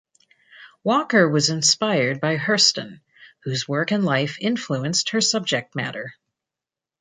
[0.83, 3.01] Walker was inspired by Hurston,
[3.43, 6.15] whose work and life influenced her subject matter.